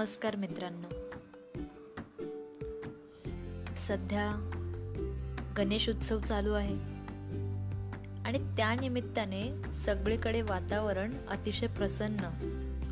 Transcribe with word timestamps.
नमस्कार 0.00 0.36
मित्रांनो. 0.36 0.94
सध्या 3.76 4.50
गणेश 5.56 5.88
उत्सव 5.88 6.20
चालू 6.20 6.52
आहे. 6.52 6.74
आणि 8.24 8.56
त्या 8.56 8.74
निमित्ताने 8.74 9.72
सगळीकडे 9.72 10.42
वातावरण 10.42 11.14
अतिशय 11.28 11.66
प्रसन्न 11.66 12.22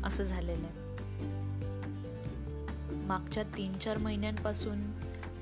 असं 0.05 0.23
झालेलं 0.23 0.67
आहे. 0.67 0.73
मागच्या 3.05 3.43
तीन 3.43 3.77
चार 3.77 3.97
महिन्यांपासून 3.97 4.91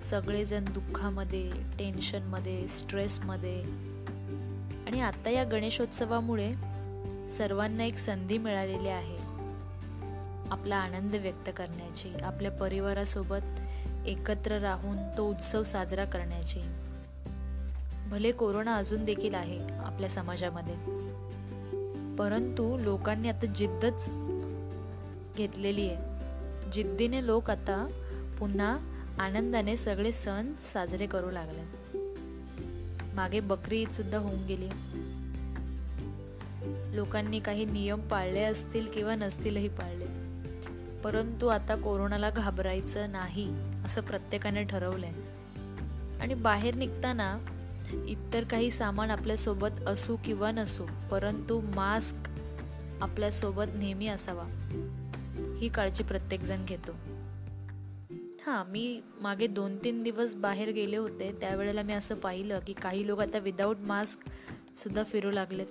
सगळेजण 0.01 0.65
दुःखामध्ये 0.65 1.51
टेन्शनमध्ये 1.79 2.67
स्ट्रेसमध्ये 2.67 3.61
आणि 4.87 4.99
आता 4.99 5.29
या 5.29 5.43
गणेशोत्सवामुळे 5.43 6.53
सर्वांना 7.29 7.83
एक 7.83 7.97
संधी 7.97 8.37
मिळालेली 8.37 8.87
आहे. 8.87 9.26
आपला 10.51 10.75
आनंद 10.75 11.15
व्यक्त 11.15 11.49
करण्याची 11.57 12.13
आपल्या 12.23 12.51
परिवारासोबत 12.51 13.59
एकत्र 14.05 14.51
राहून 14.51 14.97
तो 15.17 15.29
उत्सव 15.29 15.63
साजरा 15.63 16.05
करण्याची. 16.05 16.59
भले 18.09 18.31
कोरोना 18.31 18.75
अजून 18.75 19.05
देखील 19.05 19.35
आहे 19.35 19.59
आपल्या 19.73 20.09
समाजामध्ये 20.09 20.75
परंतु 22.15 22.77
लोकांनी 22.77 23.29
आता 23.29 23.45
जिद्दच 23.45 24.11
घेतलेली 25.37 25.89
आहे. 25.89 26.17
जिद्दीने 26.71 27.25
लोक 27.25 27.49
आता 27.49 27.87
पुन्हा 28.39 28.77
आनंदाने 29.19 29.75
सगळे 29.75 30.11
सण 30.11 30.53
साजरे 30.59 31.05
करू 31.05 31.31
लागले. 31.31 31.61
मागे 33.13 33.39
बकरी 33.39 33.81
ईद 33.81 33.89
सुद्धा 33.89 34.17
होऊन 34.17 34.45
गेली. 34.45 34.69
लोकांनी 36.95 37.39
काही 37.39 37.65
नियम 37.65 37.99
पाळले 37.99 38.43
असतील 38.43 38.85
किंवा 38.85 39.15
नसतीलही 39.15 39.67
पाळले. 39.67 40.06
परंतु 41.03 41.47
आता 41.47 41.75
कोरोनाला 41.75 42.29
घाबरायचं 42.29 43.11
नाही 43.11 43.53
असं 43.85 44.01
प्रत्येकाने 44.01 44.63
ठरवलंय. 44.63 45.11
आणि 46.19 46.33
बाहेर 46.33 46.75
निघताना 46.75 47.39
इतर 48.07 48.43
काही 48.43 48.71
सामान 48.71 49.11
आपल्यासोबत 49.11 49.87
असू 49.87 50.17
किंवा 50.25 50.51
नसू 50.51 50.85
परंतु 51.11 51.61
मास्क 51.75 52.15
आपल्यासोबत 53.01 53.63
नेहमी 53.75 54.07
असावा. 54.07 54.43
ही 55.57 55.67
काळजी 55.67 56.03
प्रत्येकजण 56.03 56.65
घेतो. 56.65 56.91
हां 58.45 58.71
मी 58.71 59.01
मागे 59.21 59.47
दोन 59.47 59.77
तीन 59.77 60.03
दिवस 60.03 60.35
बाहेर 60.35 60.69
गेले 60.69 60.97
होते 60.97 61.37
त्यावेळेला 61.41 61.81
मी 61.81 61.93
असं 61.93 62.15
पाहिलं 62.15 62.59
की 62.59 62.73
काही 62.73 63.07
लोक 63.07 63.19
आता 63.19 63.37
विदाऊट 63.37 63.77
मास्क 63.79 64.19
सुद्धा 64.77 65.03
फिरू 65.03 65.31
लागलेत. 65.31 65.65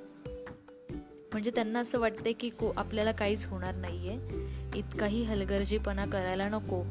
म्हणजे 1.36 1.50
त्यांना 1.50 1.78
असं 1.78 1.98
वाटते 1.98 2.32
की 2.32 2.48
को 2.48 2.72
आपल्याला 2.76 3.12
काहीच 3.12 3.46
होणार 3.46 3.74
नाही 3.74 4.08
आहे 4.08 4.78
इतकाही 4.78 5.22
हलगर्जीपणा 5.22 6.06
करायला 6.06 6.48
नको. 6.48 6.82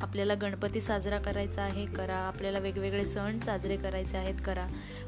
आपल्याला 0.00 0.34
गणपती 0.34 0.80
साजरा 0.80 1.18
करायचा 1.18 1.62
आहे 1.62 1.86
करा. 1.86 2.16
आपल्याला 2.16 2.58
वेगवेगळे 2.58 3.04
सण 3.04 3.38
साजरे 3.38 3.76
करायचे 3.76 4.16
आहेत 4.16 4.34
करा. 4.44 4.66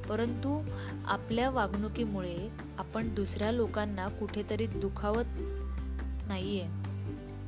परंतु 0.09 0.71
आपल्या 1.07 1.51
वागणुकीमुळे 1.51 2.49
आपण 2.79 3.15
दुसऱ्या 3.15 3.53
लोकांना 3.53 4.09
कुठेतरी 4.09 4.67
दुखावत 4.67 5.25
नाही 6.29 6.61
आहे 6.61 6.69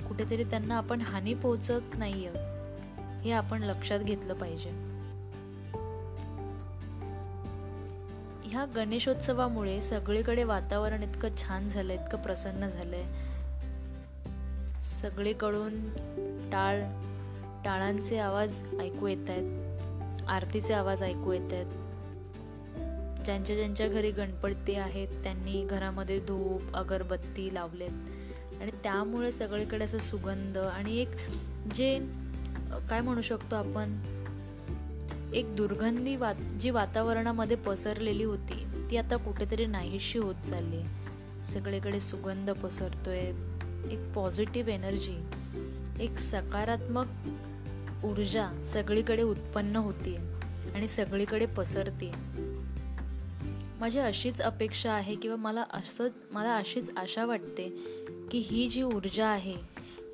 कुठेतरी 0.08 0.44
त्यांना 0.44 0.76
आपण 0.76 1.00
हानी 1.00 1.34
पोहोचत 1.34 1.98
नाही 1.98 2.26
आहे 2.26 3.22
हे 3.22 3.30
आपण 3.30 3.62
लक्षात 3.62 3.98
घेतलं 3.98 4.34
पाहिजे. 4.34 4.87
ह्या 8.50 8.64
गणेशोत्सवामुळे 8.64 9.80
सगळीकडे 9.80 10.44
वातावरण 10.44 11.02
इतकं 11.02 11.28
छान 11.36 11.66
झालं 11.68 11.92
इतकं 11.92 12.18
प्रसन्न 12.18 12.66
झालंय. 12.66 13.04
सगळीकडून 14.82 15.90
टाळ 16.50 16.80
टाळांचे 17.64 18.18
आवाज 18.18 18.62
ऐकू 18.80 19.06
येत 19.06 19.30
आहेत 19.30 19.68
आरतीचे 20.28 20.74
आवाज 20.74 21.02
ऐकू 21.02 21.32
येत 21.32 21.52
आहेत. 21.52 21.66
ज्यांच्या 23.24 23.56
ज्यांच्या 23.56 23.88
घरी 23.88 24.10
गणपती 24.10 24.74
आहेत 24.74 25.08
त्यांनी 25.08 25.66
घरामध्ये 25.66 26.20
धूप 26.20 26.76
अगरबत्ती 26.76 27.54
लावलेत. 27.54 27.90
आणि 28.60 28.70
त्यामुळे 28.70 29.32
सगळीकडे 29.32 29.84
असं 29.84 29.98
सुगंध 29.98 30.58
आणि 30.58 30.98
एक 30.98 31.10
जे 31.74 31.98
काय 32.90 33.00
म्हणू 33.00 33.20
शकतो 33.20 33.56
आपण? 33.56 34.17
एक 35.34 35.56
दुर्गंधी 35.56 36.16
वात 36.16 36.34
जी 36.34 36.70
वातावरणामध्ये 36.70 37.56
पसरलेली 37.56 38.24
होती 38.24 38.86
ती 38.90 38.96
आता 38.96 39.16
कुठेतरी 39.16 39.66
नाहीशी 39.66 40.18
होत 40.18 40.34
चालली 40.34 40.76
आहे. 40.76 41.08
सगळीकडे 41.44 42.00
सुगंध 42.00 42.50
पसरतोय 42.50 43.18
एक 43.90 44.12
पॉझिटिव्ह 44.14 44.72
एनर्जी 44.72 45.16
एक 46.00 46.18
सकारात्मक 46.18 47.06
ऊर्जा 48.04 48.62
सगळीकडे 48.64 49.22
उत्पन्न 49.22 49.76
होती 49.76 50.16
आणि 50.74 50.86
सगळीकडे 50.86 51.46
पसरते 51.46 52.12
माझी 53.80 53.98
अशीच 53.98 54.40
अपेक्षा 54.40 54.92
आहे 54.92 55.14
किंवा 55.14 55.36
मला 55.36 55.64
असं 55.70 56.06
मला 56.32 56.56
अशीच 56.56 56.90
आशा 56.96 57.26
वाटते 57.26 57.68
की 58.30 58.38
ही 58.38 58.68
जी 58.68 58.82
ऊर्जा 58.82 59.26
आहे 59.26 59.56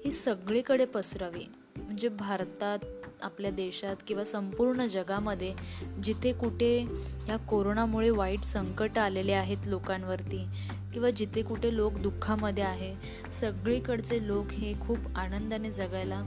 ही 0.04 0.10
सगळीकडे 0.10 0.84
पसरावी. 0.84 1.44
म्हणजे 1.76 2.08
भारतात 2.08 2.78
आपल्या 3.22 3.50
देशात 3.50 3.96
किंवा 4.06 4.24
संपूर्ण 4.24 4.84
जगामध्ये 4.84 5.54
जिथे 6.02 6.32
कुठे 6.32 6.86
या 7.28 7.36
कोरोनामुळे 7.36 8.10
वाईट 8.10 8.42
संकट 8.42 8.98
आलेले 8.98 9.32
आहेत 9.32 9.58
लोकांवरती 9.66 10.46
किंवा 10.92 11.10
जिथे 11.10 11.42
कुठे 11.42 11.76
लोक 11.76 11.92
दुःखामध्ये 11.92 12.64
आहे 12.64 12.94
सगळीकडचे 13.30 14.26
लोक 14.26 14.52
हे 14.52 14.74
खूप 14.80 14.98
आनंदाने 15.16 15.70
जगायला 15.70 16.22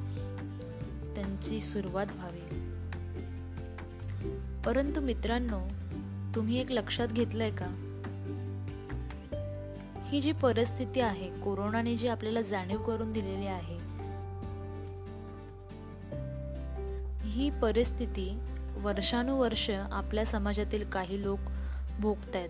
त्यांची 1.15 1.61
सुरुवात 1.61 2.07
व्हावी. 2.15 2.67
परंतु 4.65 5.01
मित्रांनो 5.01 5.59
तुम्ही 6.35 6.61
एक 6.61 6.71
लक्षात 6.71 7.07
घेतलंय 7.07 7.51
का? 7.51 7.83
ही 10.05 10.21
जी 10.21 10.31
परिस्थिती 10.31 10.99
आहे 10.99 11.41
कोरोनाने 11.41 11.95
जी 11.95 12.07
आपल्याला 12.07 12.41
जाणीव 12.41 12.81
करून 12.81 13.11
दिलेली 13.11 13.47
आहे 13.47 13.76
ही 17.37 17.49
परिस्थिती 17.49 18.37
वर्षानुवर्ष 18.75 19.69
आपल्या 19.91 20.25
समाजातील 20.25 20.83
काही 20.89 21.21
लोक 21.21 21.39
भोगत 21.99 22.35
आहेत 22.35 22.49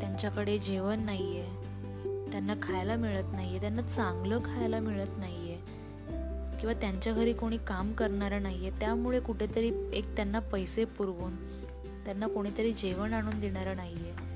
त्यांच्याकडे 0.00 0.58
जेवण 0.58 1.04
नाही 1.04 1.38
आहे 1.40 2.30
त्यांना 2.32 2.54
खायला 2.62 2.96
मिळत 2.96 3.32
नाही 3.32 3.48
आहे 3.48 3.60
त्यांना 3.60 3.82
चांगलं 3.82 4.38
खायला 4.38 4.80
मिळत 4.80 5.18
नाही 5.18 5.52
आहे 5.52 5.60
किंवा 6.60 6.72
त्यांच्या 6.80 7.12
घरी 7.12 7.32
कोणी 7.32 7.56
काम 7.56 7.92
करणारं 7.92 8.42
नाही 8.42 8.66
आहे 8.66 8.80
त्यामुळे 8.80 9.20
कुठेतरी 9.20 9.70
एक 9.92 10.16
त्यांना 10.16 10.38
पैसे 10.38 10.84
पुरवून 10.84 11.36
त्यांना 12.04 12.26
कोणीतरी 12.26 12.72
जेवण 12.72 13.12
आणून 13.12 13.40
देणारं 13.40 13.76
नाही 13.76 13.94
आहे 13.94 14.30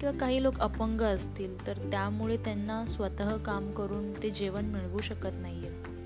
किंवा 0.00 0.18
काही 0.18 0.42
लोक 0.42 0.58
अपंग 0.60 1.00
असतील 1.00 1.66
तर 1.66 1.78
त्यामुळे 1.90 2.36
त्यांना 2.36 2.86
स्वतः 2.86 3.36
काम 3.36 3.70
करून 3.72 4.12
ते 4.22 4.30
जेवण 4.30 4.64
मिळवू 4.64 5.00
शकत 5.00 5.40
नाही 5.40 5.66
आहे 5.66 5.97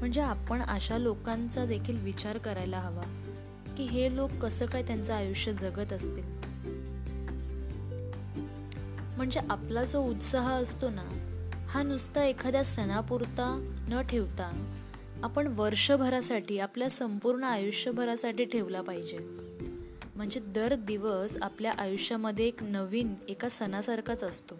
म्हणजे 0.00 0.20
आपण 0.20 0.62
अशा 0.62 0.98
लोकांचा 0.98 1.66
देखील 1.66 2.04
विचार 2.04 2.38
करायला 2.38 2.78
हवा 2.78 3.02
की 3.76 3.84
हे 3.84 4.16
लोक 4.16 4.30
कसं 4.30 4.66
काय 4.66 4.82
त्यांचं 4.82 5.14
आयुष्य 5.14 5.52
जगत 5.52 5.92
असतील. 5.92 6.24
म्हणजे 9.16 9.40
आपला 9.50 9.84
जो 9.84 10.00
उत्साह 10.00 10.50
असतो 10.50 10.90
ना 10.90 11.36
हा 11.68 11.82
नुसता 11.82 12.24
एखाद्या 12.24 12.64
सणापुरता 12.64 13.68
न 13.88 14.02
ठेवता 14.02 14.66
आपण 15.22 15.46
वर्षभरासाठी 15.46 16.58
आपल्या 16.58 16.90
संपूर्ण 16.90 17.44
आयुष्यभरासाठी 17.44 18.44
ठेवला 18.44 18.80
पाहिजे. 18.80 19.18
म्हणजे 20.16 20.40
दर 20.40 20.74
दिवस 20.74 21.38
आपल्या 21.42 21.72
आयुष्यामध्ये 21.78 22.46
एक 22.46 22.62
नवीन 22.62 23.14
एका 23.28 23.48
सणासारखाच 23.48 24.24
असतो. 24.24 24.54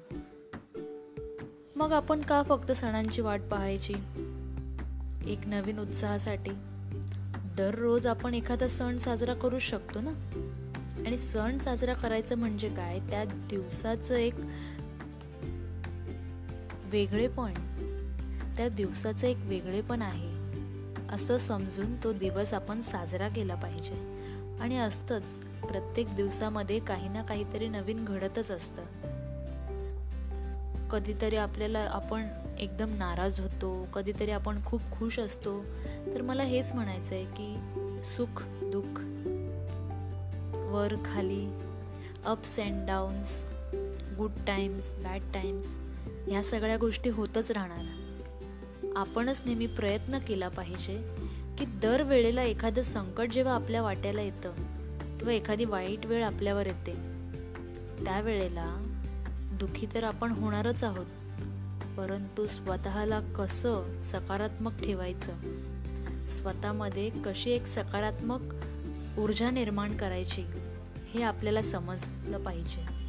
मग 1.76 1.92
आपण 1.92 2.20
का 2.20 2.42
फक्त 2.42 2.72
सणांची 2.72 3.22
वाट 3.22 3.40
पाहायची? 3.40 3.94
एक 5.26 5.46
नवीन 5.46 5.78
उत्साहासाठी. 5.78 6.50
दररोज 7.56 8.06
आपण 8.06 8.34
एखादा 8.34 8.68
सण 8.68 8.98
साजरा 8.98 9.34
करू 9.34 9.58
शकतो 9.58 10.00
ना? 10.00 10.10
आणि 11.06 11.16
सण 11.16 11.58
साजरा 11.58 11.92
करायचं 11.92 12.38
म्हणजे 12.38 12.68
काय? 12.68 12.98
त्या 12.98 13.24
दिवसाचं 13.24 14.14
एक 14.14 14.34
वेगळेपण 16.84 17.54
त्या 18.56 18.68
दिवसाचं 18.68 19.26
एक 19.26 19.36
वेगळेपण 19.40 20.02
आहे. 20.02 20.40
असं 21.14 21.38
समजून 21.38 22.04
तो 22.04 22.12
दिवस 22.12 22.54
आपण 22.54 22.80
साजरा 22.80 23.28
केला 23.28 23.54
पाहिजे. 23.54 24.10
आणि 24.60 24.78
असतंच 24.78 25.40
प्रत्येक 25.40 26.14
दिवसामध्ये 26.14 26.78
काही 26.78 27.08
ना 27.08 27.22
काहीतरी 27.22 27.68
नवीन 27.68 28.04
घडतच 28.04 28.50
असतं. 28.50 28.82
कधीतरी 30.88 31.36
आपल्याला 31.36 31.78
आपण 31.78 32.26
एकदम 32.60 32.94
नाराज 32.94 33.40
होतो 33.40 33.88
कधीतरी 33.94 34.30
आपण 34.30 34.64
खूप 34.64 34.80
खुश 34.92 35.18
असतो. 35.18 35.64
तर 36.14 36.22
मला 36.22 36.42
हेच 36.42 36.72
म्हणायचं 36.72 37.14
आहे 37.14 37.24
की 37.24 38.02
सुख 38.02 38.42
दुःख 38.62 39.00
वर 40.72 40.94
खाली 41.04 41.46
ups 42.24 42.60
and 42.60 42.86
downs 42.86 43.46
good 44.18 44.30
times 44.46 44.94
bad 44.96 45.22
times 45.34 45.74
ह्या 46.28 46.42
सगळ्या 46.42 46.76
गोष्टी 46.76 47.10
होतच 47.10 47.50
राहणार. 47.50 47.84
आपणच 48.96 49.42
नेहमी 49.46 49.66
प्रयत्न 49.66 50.18
केला 50.18 50.48
पाहिजे 50.48 50.96
की 51.58 51.64
दर 51.82 52.02
वेळेला 52.02 52.42
एखादं 52.42 52.82
संकट 52.82 53.30
जेव्हा 53.30 53.54
आपल्या 53.54 53.82
वाट्याला 53.82 54.22
येतं 54.22 54.52
किंवा 55.18 55.32
एखादी 55.32 55.64
वाईट 55.64 56.06
वेळ 56.06 56.24
आपल्यावर 56.24 56.66
येते 56.66 56.94
त्यावेळेला 58.04 58.66
दुखी 59.60 59.86
तर 59.94 60.04
आपण 60.04 60.30
होणारच 60.30 60.84
आहोत. 60.84 61.06
परंतु 61.96 62.46
स्वतःला 62.46 63.20
कसं 63.20 64.00
सकारात्मक 64.00 64.72
ठेवायचं? 64.82 65.32
स्वतःमध्ये 66.26 67.10
कशी 67.10 67.50
एक 67.50 67.66
सकारात्मक 67.66 68.40
ऊर्जा 69.18 69.50
निर्माण 69.50 69.96
करायची 69.96 70.44
हे 71.10 71.22
आपल्याला 71.22 71.62
समजलं 71.62 72.42
पाहिजे. 72.42 73.00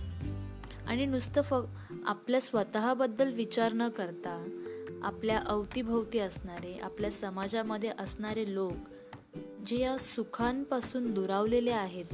आणि 0.88 1.06
नुसतं 1.06 1.42
फ 1.42 1.56
आपल्या 2.06 2.42
स्वतःबद्दल 2.42 3.34
विचार 3.34 3.74
न 3.74 3.90
करता 3.90 4.58
आपल्या 5.04 5.40
अवतीभोवती 5.40 6.20
असणारे 6.20 6.78
आपल्या 6.78 7.12
समाजामध्ये 7.12 7.92
असणारे 8.00 8.54
लोक 8.54 8.74
जे 9.66 9.80
या 9.80 9.98
सुखांपासून 9.98 11.12
दुरावलेले 11.12 11.72
आहेत 11.72 12.06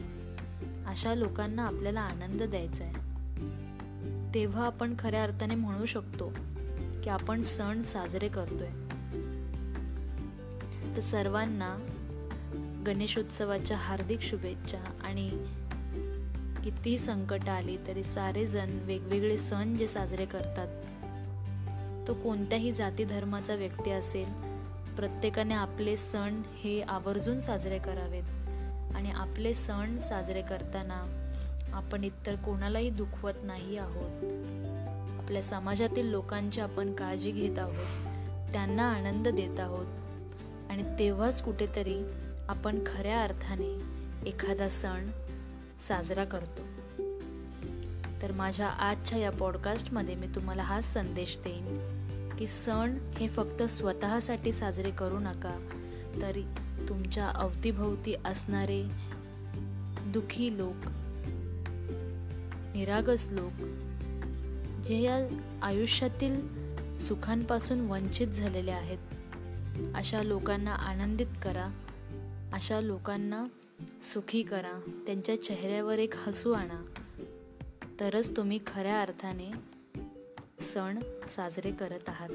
अशा 0.88 1.16
लोकांना 1.16 1.64
आपल्याला 1.64 2.02
आनंद 2.02 2.44
द्यायचा 2.44 2.84
आहे 2.84 3.08
तेव्हा 4.34 4.66
आपण 4.66 4.96
खऱ्या 5.00 5.24
अर्थाने 5.24 5.56
म्हणू 5.56 5.86
शकतो 5.86 6.34
की 7.08 7.12
आपण 7.12 7.42
सण 7.42 7.82
साजरे 7.82 8.28
करतोय. 8.28 8.68
तर 10.96 11.00
सर्वांना 11.00 11.78
गणेशोत्सवाच्या 12.88 13.78
हार्दिक 13.78 14.22
शुभेच्छा 14.22 14.78
आणि 15.04 15.30
कितीही 16.64 16.98
संकट 16.98 17.50
आली 17.50 17.78
तरी 17.88 18.04
सारे 18.04 18.48
जण 18.48 18.80
वेगवेगळे 18.82 19.38
सण 19.38 19.78
जे 19.78 19.88
साजरे 19.88 20.26
करतात 20.26 20.68
तो 22.08 22.14
कोणत्याही 22.14 22.72
जाती 22.72 23.04
धर्माचा 23.04 23.56
व्यक्ती 23.56 23.92
असेल 23.92 24.30
प्रत्येकाने 24.96 25.54
आपले 25.54 25.98
सण 25.98 26.42
हे 26.56 26.82
आवर्जून 26.82 27.40
साजरे 27.40 27.80
करावेत. 27.80 28.24
आणि 28.96 29.12
आपले 29.12 29.54
सण 29.54 29.98
साजरे 29.98 30.42
करताना 30.42 31.32
आपण 31.74 32.04
इतर 32.04 32.36
कोणालाही 32.36 32.90
दुखवत 32.90 33.34
नाही 33.44 33.78
आहोत. 33.78 34.44
आपल्या 35.28 35.44
समाजातील 35.44 36.06
लोकांची 36.06 36.62
आपण 36.62 36.94
काळजी 36.94 37.32
घेत 37.32 37.60
आहोत 37.60 38.06
त्यांना 38.52 38.84
आनंद 38.84 39.28
देत 39.28 39.60
आहोत. 39.60 39.86
आणि 40.70 40.84
तेव्हाच 41.00 41.42
कुठेतरी 41.42 42.02
आपण 42.50 42.80
खऱ्या 42.86 43.22
अर्थाने 43.22 43.82
एखादा 44.30 44.70
सण 44.70 45.10
साजरा 45.80 46.24
करतो. 46.24 46.62
तर 48.22 48.32
माझ्या 48.32 48.68
आजच्या 48.68 49.20
या 49.20 49.32
पॉडकास्टमध्ये 49.32 50.16
मी 50.16 50.28
तुम्हाला 50.28 50.64
हाच 50.64 50.94
संदेश 50.94 51.40
देईन 51.44 52.30
की 52.40 52.48
सण 52.48 52.98
हे 53.18 53.28
फक्त 53.28 53.64
स्वतःसाठी 53.64 54.52
साजरे 54.52 54.92
करू 54.92 55.20
नका 55.20 55.68
तरी 56.22 56.44
तुमच्या 56.90 57.28
अवतीभोवती 57.28 58.16
असणारे 58.26 58.84
दुखी 60.06 60.58
लोक 60.58 60.88
निरागस 62.76 63.28
लोक 63.32 63.84
जे 64.84 65.02
या 65.02 65.28
आयुष्यातील 65.62 66.68
सुखांपासून 66.98 67.80
वंचित 67.80 68.28
झालेले 68.28 68.72
आहेत 68.72 68.98
अशा 69.96 70.24
लोकांना 70.24 70.72
आनंदित 70.72 71.28
करा 71.44 71.84
अशा 72.54 72.82
लोकांना 72.82 73.44
सुखी 74.02 74.44
करा 74.44 75.04
त्यांच्या 75.06 75.44
चेहऱ्यावर 75.44 76.00
एक 76.00 76.14
हसू 76.16 76.52
आणा. 76.52 76.86
तरच 78.00 78.38
तुम्ही 78.38 78.60
खऱ्या 78.68 79.02
अर्थाने 79.02 79.52
सण 80.60 81.00
साजरे 81.28 81.72
करत 81.72 82.10
आहात. 82.10 82.30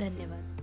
धन्यवाद. 0.00 0.53